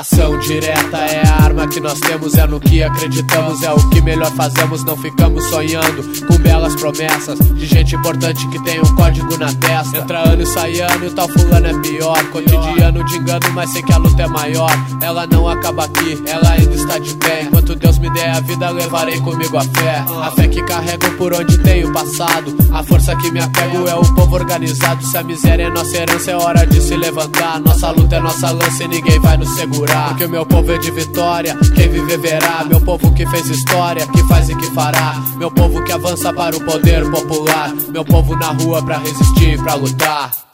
Ação 0.00 0.38
direta 0.38 0.96
é 0.96 1.29
arma 1.60 1.68
que 1.68 1.80
nós 1.80 1.98
temos, 2.00 2.34
é 2.34 2.46
no 2.46 2.58
que 2.58 2.82
acreditamos, 2.82 3.62
é 3.62 3.72
o 3.72 3.90
que 3.90 4.00
melhor 4.00 4.30
fazemos. 4.32 4.84
Não 4.84 4.96
ficamos 4.96 5.44
sonhando 5.48 6.26
com 6.26 6.38
belas 6.38 6.74
promessas 6.76 7.38
de 7.38 7.66
gente 7.66 7.94
importante 7.94 8.46
que 8.48 8.62
tem 8.64 8.80
um 8.80 8.94
código 8.94 9.36
na 9.36 9.52
testa. 9.54 9.98
Entra 9.98 10.28
ano 10.28 10.42
e 10.42 10.46
sai 10.46 10.80
ano 10.80 11.04
e 11.04 11.08
o 11.08 11.12
tal 11.12 11.28
fulano 11.28 11.66
é 11.66 11.74
pior. 11.80 12.24
Cotidiano 12.30 13.04
de 13.04 13.16
engano, 13.16 13.50
mas 13.52 13.70
sei 13.70 13.82
que 13.82 13.92
a 13.92 13.98
luta 13.98 14.22
é 14.22 14.26
maior. 14.26 14.70
Ela 15.02 15.26
não 15.26 15.48
acaba 15.48 15.84
aqui, 15.84 16.22
ela 16.26 16.50
ainda 16.50 16.74
está 16.74 16.98
de 16.98 17.14
pé. 17.14 17.42
Enquanto 17.42 17.74
Deus 17.74 17.98
me 17.98 18.10
der 18.10 18.30
a 18.30 18.40
vida, 18.40 18.70
levarei 18.70 19.20
comigo 19.20 19.56
a 19.56 19.62
fé. 19.62 20.04
A 20.22 20.30
fé 20.30 20.48
que 20.48 20.62
carrego 20.62 21.10
por 21.18 21.34
onde 21.34 21.58
tenho 21.58 21.92
passado. 21.92 22.56
A 22.72 22.82
força 22.82 23.14
que 23.16 23.30
me 23.30 23.40
apego 23.40 23.86
é 23.88 23.94
o 23.94 24.14
povo 24.14 24.36
organizado. 24.36 25.04
Se 25.04 25.16
a 25.16 25.22
miséria 25.22 25.64
é 25.64 25.70
nossa 25.70 25.96
herança, 25.96 26.30
é 26.30 26.36
hora 26.36 26.66
de 26.66 26.80
se 26.80 26.96
levantar. 26.96 27.60
Nossa 27.60 27.90
luta 27.90 28.16
é 28.16 28.20
nossa 28.20 28.50
lança 28.50 28.84
e 28.84 28.88
ninguém 28.88 29.18
vai 29.20 29.36
nos 29.36 29.50
segurar. 29.56 30.08
Porque 30.08 30.24
o 30.24 30.30
meu 30.30 30.46
povo 30.46 30.72
é 30.72 30.78
de 30.78 30.90
vitória, 30.90 31.49
quem 31.74 31.88
viver 31.88 32.18
verá. 32.18 32.64
Meu 32.64 32.80
povo 32.80 33.12
que 33.14 33.26
fez 33.26 33.48
história, 33.48 34.06
que 34.06 34.22
faz 34.28 34.48
e 34.48 34.54
que 34.54 34.66
fará. 34.74 35.14
Meu 35.36 35.50
povo 35.50 35.82
que 35.84 35.92
avança 35.92 36.32
para 36.32 36.56
o 36.56 36.64
poder 36.64 37.08
popular. 37.10 37.72
Meu 37.88 38.04
povo 38.04 38.36
na 38.36 38.48
rua 38.48 38.82
pra 38.82 38.98
resistir, 38.98 39.62
pra 39.62 39.74
lutar. 39.74 40.49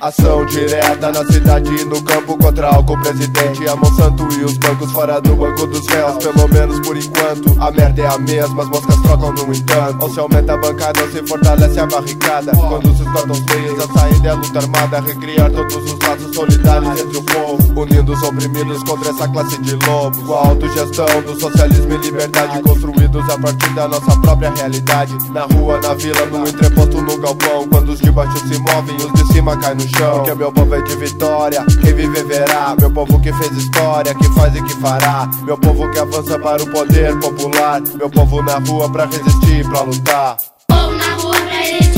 Ação 0.00 0.46
direta 0.46 1.12
na 1.12 1.22
cidade 1.26 1.68
e 1.78 1.84
no 1.84 2.02
campo 2.02 2.34
contra 2.38 2.68
álcool 2.68 2.98
presidente 3.02 3.68
A 3.68 3.76
Monsanto 3.76 4.26
e 4.32 4.44
os 4.44 4.56
bancos 4.56 4.90
fora 4.92 5.20
do 5.20 5.36
banco 5.36 5.66
dos 5.66 5.86
réus. 5.88 6.16
Pelo 6.24 6.48
menos 6.48 6.80
por 6.80 6.96
enquanto 6.96 7.54
A 7.60 7.70
merda 7.70 8.00
é 8.00 8.06
a 8.06 8.16
mesma, 8.16 8.62
as 8.62 8.68
moscas 8.70 8.96
trocam 9.02 9.30
no 9.34 9.54
entanto. 9.54 9.98
Ou 10.00 10.10
se 10.10 10.18
aumenta 10.18 10.54
a 10.54 10.56
bancada 10.56 11.02
ou 11.02 11.10
se 11.10 11.26
fortalece 11.26 11.78
a 11.78 11.86
barricada. 11.86 12.52
Quando 12.52 12.96
se 12.96 13.02
esgotam 13.02 13.32
os 13.32 13.44
meios, 13.44 13.78
a 13.78 14.00
saída 14.00 14.28
é 14.28 14.30
a 14.30 14.34
luta 14.36 14.58
armada 14.58 15.00
Recriar 15.00 15.50
todos 15.50 15.76
os 15.76 15.98
laços 15.98 16.34
solidários 16.34 17.00
entre 17.00 17.18
o 17.18 17.22
povo. 17.22 17.80
Unindo 17.82 18.14
os 18.14 18.22
oprimidos 18.22 18.82
contra 18.84 19.10
essa 19.10 19.28
classe 19.28 19.58
de 19.58 19.76
lobos. 19.86 20.22
Com 20.22 20.32
a 20.32 20.46
autogestão 20.46 21.22
do 21.26 21.38
socialismo 21.38 21.92
e 21.92 21.98
liberdade 21.98 22.62
Construídos 22.62 23.28
a 23.28 23.38
partir 23.38 23.74
da 23.74 23.86
nossa 23.86 24.18
própria 24.22 24.50
realidade. 24.50 25.14
Na 25.30 25.42
rua, 25.42 25.78
na 25.78 25.92
vila, 25.92 26.24
no 26.24 26.48
entreposto, 26.48 27.02
no 27.02 27.18
galpão 27.18 27.68
Quando 27.68 27.90
os 27.90 28.00
de 28.00 28.10
baixo 28.10 28.38
se 28.48 28.58
movem, 28.58 28.96
os 28.96 29.12
de 29.12 29.32
cima 29.34 29.54
caem 29.58 29.76
no 29.76 29.89
chão. 29.96 30.18
Porque 30.18 30.34
meu 30.34 30.52
povo 30.52 30.74
é 30.74 30.82
de 30.82 30.96
vitória, 30.96 31.64
quem 31.82 31.94
viver 31.94 32.24
verá. 32.24 32.74
Meu 32.78 32.90
povo 32.90 33.20
que 33.20 33.32
fez 33.32 33.52
história, 33.52 34.14
que 34.14 34.28
faz 34.34 34.54
e 34.54 34.62
que 34.62 34.74
fará. 34.80 35.28
Meu 35.42 35.58
povo 35.58 35.90
que 35.90 35.98
avança 35.98 36.38
para 36.38 36.62
o 36.62 36.66
poder 36.70 37.18
popular. 37.18 37.80
Meu 37.94 38.10
povo 38.10 38.42
na 38.42 38.58
rua 38.58 38.90
pra 38.90 39.06
resistir, 39.06 39.68
pra 39.68 39.82
lutar. 39.82 40.36
Povo 40.68 40.92
na 40.92 41.14
rua 41.14 41.34
pra 41.34 41.56
resistir 41.58 41.89